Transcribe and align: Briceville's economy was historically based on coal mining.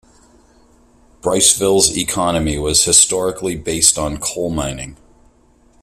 Briceville's 1.21 1.95
economy 1.95 2.57
was 2.57 2.85
historically 2.85 3.55
based 3.55 3.99
on 3.99 4.17
coal 4.17 4.49
mining. 4.49 4.97